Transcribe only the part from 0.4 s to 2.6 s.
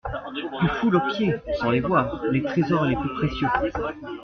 Tu foules aux pieds, sans les voir, les